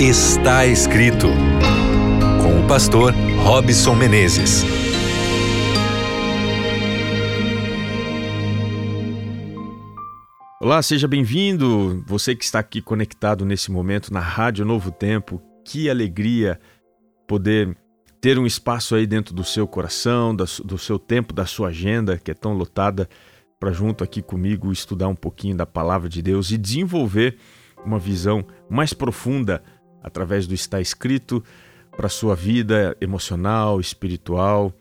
[0.00, 1.26] Está escrito
[2.40, 4.62] com o pastor Robson Menezes.
[10.60, 12.04] Olá, seja bem-vindo.
[12.06, 15.42] Você que está aqui conectado nesse momento na Rádio Novo Tempo.
[15.64, 16.60] Que alegria
[17.26, 17.76] poder
[18.20, 22.30] ter um espaço aí dentro do seu coração, do seu tempo, da sua agenda, que
[22.30, 23.08] é tão lotada,
[23.58, 27.36] para junto aqui comigo estudar um pouquinho da palavra de Deus e desenvolver
[27.84, 29.60] uma visão mais profunda
[30.02, 31.42] através do está escrito
[31.96, 34.72] para sua vida emocional, espiritual,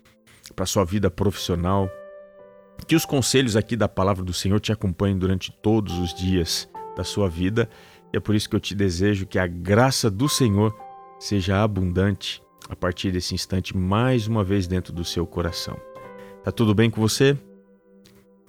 [0.56, 1.90] para sua vida profissional.
[2.88, 7.04] Que os conselhos aqui da palavra do Senhor te acompanhem durante todos os dias da
[7.04, 7.68] sua vida.
[8.14, 10.76] E é por isso que eu te desejo que a graça do Senhor
[11.20, 15.78] seja abundante a partir desse instante mais uma vez dentro do seu coração.
[16.44, 17.38] Tá tudo bem com você?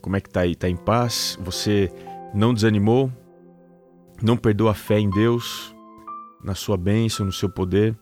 [0.01, 0.55] Como é que tá aí?
[0.55, 1.39] Tá em paz?
[1.41, 1.91] Você
[2.35, 3.11] não desanimou?
[4.23, 5.75] Não perdeu a fé em Deus?
[6.43, 7.97] Na sua bênção, no seu poder.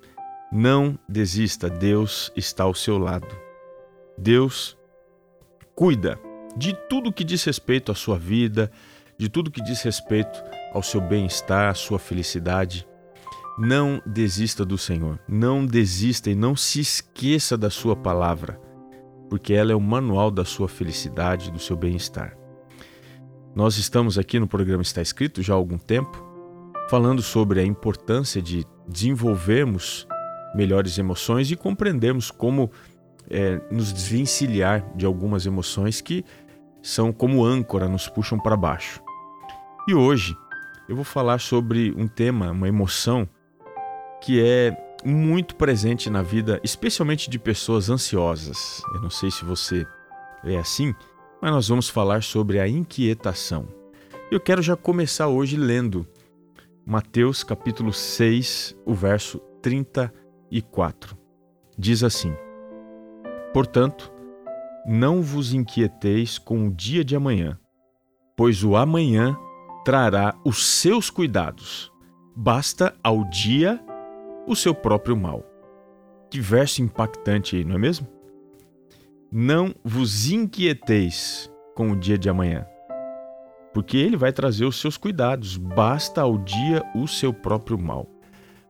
[0.52, 3.28] Não desista, Deus está ao seu lado.
[4.16, 4.76] Deus
[5.74, 6.18] cuida
[6.56, 8.70] de tudo que diz respeito à sua vida,
[9.18, 12.86] de tudo que diz respeito ao seu bem-estar, à sua felicidade.
[13.58, 18.60] Não desista do Senhor, não desista e não se esqueça da sua palavra,
[19.30, 22.36] porque ela é o manual da sua felicidade, do seu bem-estar.
[23.54, 26.25] Nós estamos aqui no programa Está Escrito já há algum tempo
[26.88, 30.06] falando sobre a importância de desenvolvermos
[30.54, 32.70] melhores emoções e compreendermos como
[33.28, 36.24] é, nos desvencilhar de algumas emoções que
[36.80, 39.02] são como âncora, nos puxam para baixo.
[39.88, 40.36] E hoje
[40.88, 43.28] eu vou falar sobre um tema, uma emoção
[44.22, 48.80] que é muito presente na vida, especialmente de pessoas ansiosas.
[48.94, 49.86] Eu não sei se você
[50.44, 50.94] é assim,
[51.42, 53.68] mas nós vamos falar sobre a inquietação.
[54.30, 56.06] Eu quero já começar hoje lendo
[56.88, 61.18] Mateus capítulo 6, o verso 34.
[61.76, 62.32] Diz assim:
[63.52, 64.12] Portanto,
[64.86, 67.58] não vos inquieteis com o dia de amanhã,
[68.36, 69.36] pois o amanhã
[69.84, 71.90] trará os seus cuidados.
[72.36, 73.84] Basta ao dia
[74.46, 75.44] o seu próprio mal.
[76.30, 78.06] Que verso impactante aí, não é mesmo?
[79.32, 82.64] Não vos inquieteis com o dia de amanhã,
[83.76, 88.08] porque ele vai trazer os seus cuidados, basta ao dia o seu próprio mal.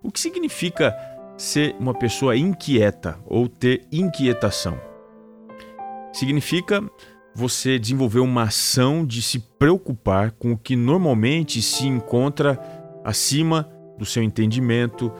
[0.02, 0.92] O que significa
[1.36, 4.76] ser uma pessoa inquieta ou ter inquietação?
[6.12, 6.82] Significa
[7.32, 12.58] você desenvolver uma ação de se preocupar com o que normalmente se encontra
[13.04, 15.12] acima do seu entendimento,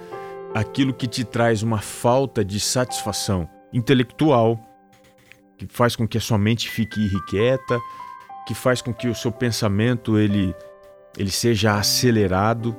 [0.53, 4.61] aquilo que te traz uma falta de satisfação intelectual,
[5.57, 7.79] que faz com que a sua mente fique irrequieta,
[8.47, 10.55] que faz com que o seu pensamento ele,
[11.19, 12.77] ele seja acelerado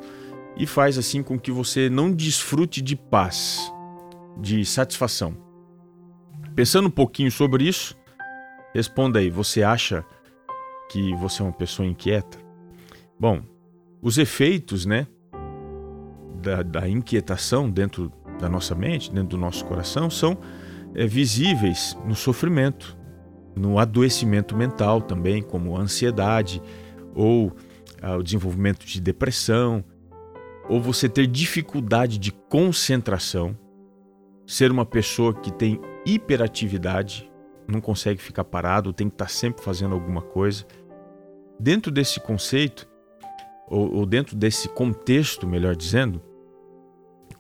[0.56, 3.72] e faz assim com que você não desfrute de paz,
[4.40, 5.38] de satisfação.
[6.56, 7.96] Pensando um pouquinho sobre isso,
[8.74, 10.04] responda aí, você acha
[10.90, 12.40] que você é uma pessoa inquieta?
[13.20, 13.44] Bom,
[14.02, 15.06] os efeitos, né,
[16.42, 20.38] da, da inquietação dentro da nossa mente, dentro do nosso coração, são
[20.96, 22.97] é, visíveis no sofrimento,
[23.58, 26.62] no adoecimento mental também, como ansiedade
[27.16, 27.52] ou
[28.02, 29.84] ah, o desenvolvimento de depressão,
[30.70, 33.58] ou você ter dificuldade de concentração,
[34.46, 37.30] ser uma pessoa que tem hiperatividade,
[37.68, 40.66] não consegue ficar parado, tem que estar sempre fazendo alguma coisa.
[41.60, 42.88] Dentro desse conceito,
[43.68, 46.22] ou, ou dentro desse contexto, melhor dizendo,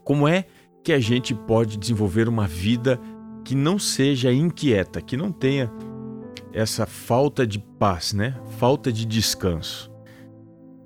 [0.03, 0.45] como é
[0.83, 2.99] que a gente pode desenvolver uma vida
[3.43, 5.71] que não seja inquieta, que não tenha
[6.53, 8.39] essa falta de paz, né?
[8.57, 9.91] Falta de descanso.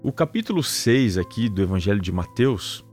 [0.03, 2.83] O capítulo 6 aqui do Evangelho de Mateus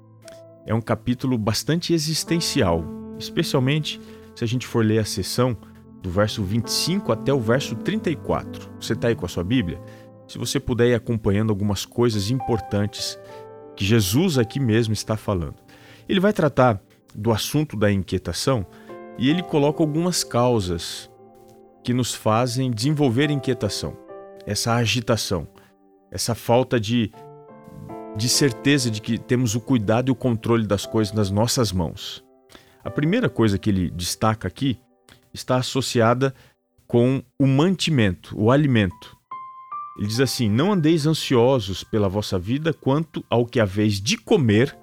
[0.66, 2.84] é um capítulo bastante existencial,
[3.18, 4.00] especialmente
[4.34, 5.56] se a gente for ler a sessão
[6.02, 8.70] do verso 25 até o verso 34.
[8.78, 9.80] Você está aí com a sua Bíblia?
[10.26, 13.18] Se você puder ir acompanhando algumas coisas importantes
[13.74, 15.56] que Jesus aqui mesmo está falando.
[16.08, 16.82] Ele vai tratar
[17.14, 18.66] do assunto da inquietação
[19.16, 21.10] e ele coloca algumas causas
[21.88, 23.96] que nos fazem desenvolver inquietação,
[24.44, 25.48] essa agitação,
[26.10, 27.10] essa falta de,
[28.14, 32.22] de certeza de que temos o cuidado e o controle das coisas nas nossas mãos.
[32.84, 34.78] A primeira coisa que ele destaca aqui
[35.32, 36.34] está associada
[36.86, 39.16] com o mantimento, o alimento.
[39.96, 44.78] Ele diz assim: Não andeis ansiosos pela vossa vida quanto ao que haveis de comer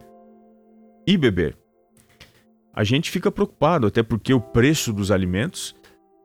[1.05, 1.55] e beber.
[2.73, 5.75] A gente fica preocupado, até porque o preço dos alimentos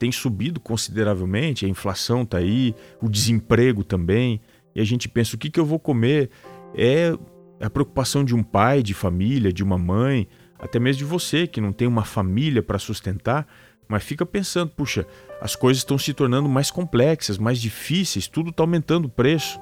[0.01, 4.41] tem subido consideravelmente, a inflação está aí, o desemprego também,
[4.75, 6.31] e a gente pensa: o que, que eu vou comer?
[6.75, 7.13] É
[7.61, 10.27] a preocupação de um pai, de família, de uma mãe,
[10.59, 13.47] até mesmo de você que não tem uma família para sustentar,
[13.87, 15.07] mas fica pensando, puxa,
[15.39, 19.61] as coisas estão se tornando mais complexas, mais difíceis, tudo está aumentando o preço.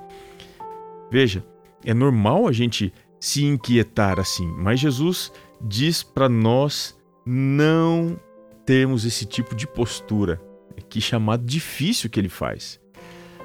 [1.10, 1.44] Veja,
[1.84, 6.96] é normal a gente se inquietar assim, mas Jesus diz para nós
[7.26, 8.20] não
[8.68, 10.38] termos esse tipo de postura,
[10.90, 12.78] que chamado difícil que ele faz.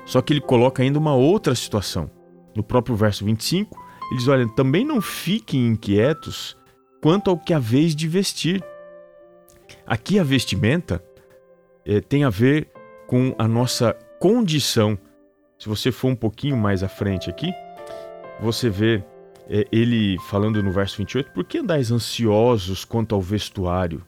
[0.06, 2.12] Só que ele coloca ainda uma outra situação.
[2.54, 3.74] No próprio verso 25,
[4.10, 6.58] ele diz: Olha, também não fiquem inquietos
[7.02, 8.62] quanto ao que vez de vestir.
[9.88, 11.02] Aqui a vestimenta
[11.86, 12.70] é, tem a ver
[13.08, 14.98] com a nossa condição.
[15.58, 17.50] Se você for um pouquinho mais à frente aqui,
[18.42, 19.02] você vê
[19.50, 24.06] é, ele falando no verso 28, por que andais ansiosos quanto ao vestuário?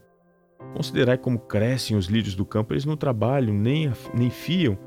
[0.75, 4.77] Considerai como crescem os lírios do campo, eles não trabalham, nem, nem fiam.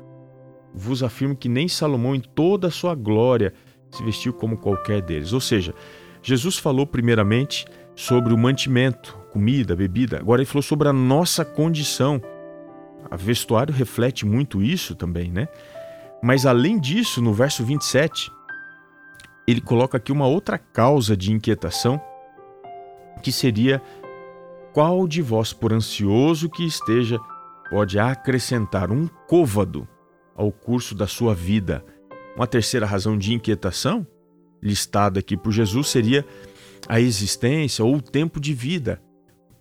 [0.71, 3.55] Vos afirmo que nem Salomão, em toda a sua glória,
[3.89, 5.33] se vestiu como qualquer deles.
[5.33, 5.73] Ou seja,
[6.21, 7.65] Jesus falou primeiramente
[7.95, 10.19] sobre o mantimento, comida, bebida.
[10.19, 12.21] Agora ele falou sobre a nossa condição.
[13.09, 15.47] A vestuário reflete muito isso também, né?
[16.21, 18.29] Mas além disso, no verso 27,
[19.47, 21.99] ele coloca aqui uma outra causa de inquietação,
[23.23, 23.81] que seria
[24.73, 27.19] qual de vós, por ansioso que esteja,
[27.69, 29.87] pode acrescentar um côvado
[30.35, 31.83] ao curso da sua vida.
[32.35, 34.05] Uma terceira razão de inquietação,
[34.61, 36.25] listada aqui por Jesus, seria
[36.87, 39.01] a existência ou o tempo de vida.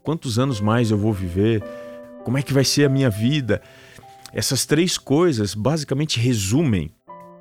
[0.02, 1.62] Quantos anos mais eu vou viver?
[2.24, 3.62] Como é que vai ser a minha vida?
[4.32, 6.90] Essas três coisas basicamente resumem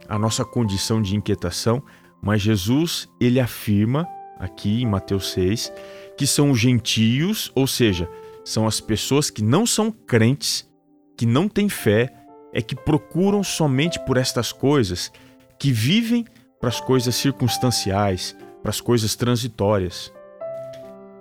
[0.08, 1.84] a nossa condição de inquietação,
[2.22, 4.08] mas Jesus, ele afirma
[4.40, 5.72] aqui em Mateus 6
[6.18, 8.10] que são os gentios, ou seja,
[8.44, 10.68] são as pessoas que não são crentes,
[11.16, 12.14] que não têm fé,
[12.54, 15.12] é que procuram somente por estas coisas,
[15.60, 16.26] que vivem
[16.60, 20.12] para as coisas circunstanciais, para as coisas transitórias.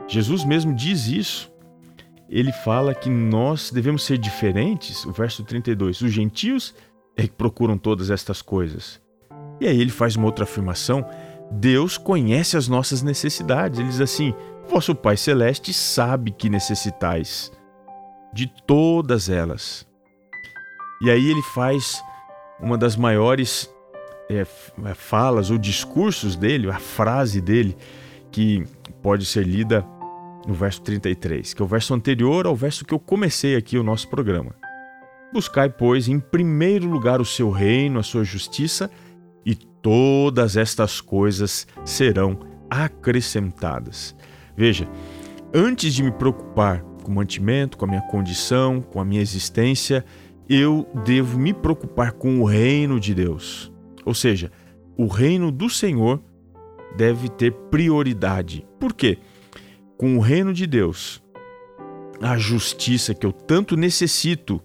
[0.09, 1.53] Jesus mesmo diz isso.
[2.29, 6.01] Ele fala que nós devemos ser diferentes, o verso 32.
[6.01, 6.75] Os gentios
[7.17, 9.01] é que procuram todas estas coisas.
[9.61, 11.05] E aí ele faz uma outra afirmação:
[11.51, 13.79] Deus conhece as nossas necessidades.
[13.79, 14.35] Ele diz assim:
[14.69, 17.53] Vosso Pai Celeste sabe que necessitais
[18.33, 19.87] de todas elas.
[21.03, 22.03] E aí ele faz
[22.61, 23.71] uma das maiores
[24.29, 27.77] é, é, falas ou discursos dele, a frase dele,
[28.31, 28.65] que
[29.03, 29.87] pode ser lida
[30.47, 33.83] no verso 33, que é o verso anterior ao verso que eu comecei aqui o
[33.83, 34.55] nosso programa.
[35.33, 38.91] Buscai, pois, em primeiro lugar o seu reino, a sua justiça,
[39.45, 42.39] e todas estas coisas serão
[42.71, 44.15] acrescentadas.
[44.57, 44.89] Veja,
[45.53, 50.05] antes de me preocupar com o mantimento, com a minha condição, com a minha existência,
[50.49, 53.73] eu devo me preocupar com o reino de Deus.
[54.05, 54.51] Ou seja,
[54.97, 56.23] o reino do Senhor
[56.97, 58.67] deve ter prioridade.
[58.81, 59.19] Por quê?
[59.99, 61.23] Com o reino de Deus,
[62.21, 64.61] a justiça que eu tanto necessito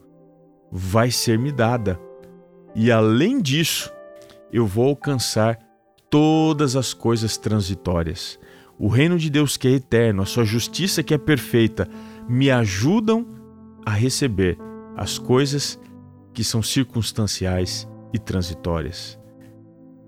[0.72, 2.00] vai ser me dada.
[2.74, 3.92] E além disso,
[4.52, 5.60] eu vou alcançar
[6.10, 8.40] todas as coisas transitórias.
[8.84, 11.88] O reino de Deus que é eterno, a sua justiça que é perfeita,
[12.28, 13.28] me ajudam
[13.86, 14.58] a receber
[14.98, 15.80] as coisas
[16.34, 19.20] que são circunstanciais e transitórias.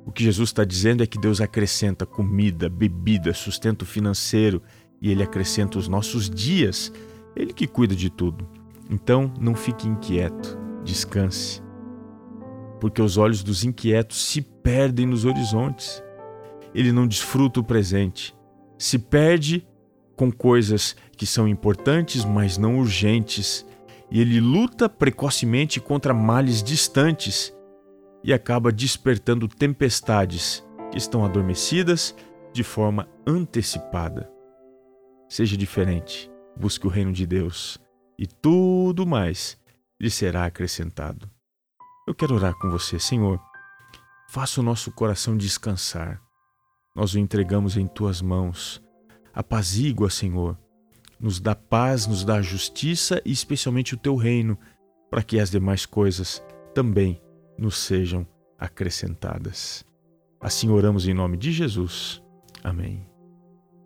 [0.04, 4.60] O que Jesus está dizendo é que Deus acrescenta comida, bebida, sustento financeiro
[5.00, 6.92] e Ele acrescenta os nossos dias.
[7.36, 8.50] Ele que cuida de tudo.
[8.90, 11.62] Então não fique inquieto, descanse.
[12.82, 16.04] Porque os olhos dos inquietos se perdem nos horizontes.
[16.74, 18.34] Ele não desfruta o presente
[18.78, 19.68] se perde
[20.16, 23.66] com coisas que são importantes, mas não urgentes,
[24.12, 27.54] e ele luta precocemente contra males distantes
[28.24, 32.16] e acaba despertando tempestades que estão adormecidas
[32.54, 34.30] de forma antecipada.
[35.28, 37.80] Seja diferente, busque o reino de Deus
[38.18, 39.58] e tudo mais
[40.00, 41.30] lhe será acrescentado.
[42.08, 43.42] Eu quero orar com você, Senhor.
[44.30, 46.22] Faça o nosso coração descansar
[46.96, 48.82] nós o entregamos em tuas mãos.
[49.34, 50.58] Apazigua, Senhor.
[51.20, 54.58] Nos dá paz, nos dá justiça e especialmente o teu reino,
[55.10, 57.22] para que as demais coisas também
[57.58, 58.28] nos sejam
[58.60, 59.86] acrescentadas.
[60.40, 62.22] Assim oramos em nome de Jesus.
[62.64, 63.06] Amém.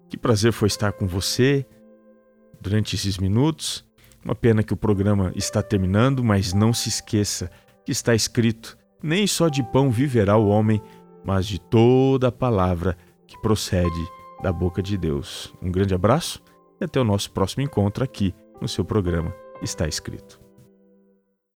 [0.10, 1.66] Que prazer foi estar com você
[2.60, 3.86] durante esses minutos.
[4.24, 7.52] Uma pena que o programa está terminando, mas não se esqueça
[7.86, 10.82] que está escrito: nem só de pão viverá o homem,
[11.28, 14.10] mas de toda a palavra que procede
[14.42, 15.54] da boca de Deus.
[15.62, 16.42] Um grande abraço
[16.80, 20.47] e até o nosso próximo encontro aqui no seu programa Está Escrito.